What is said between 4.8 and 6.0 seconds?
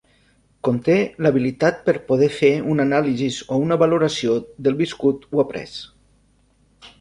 viscut o après.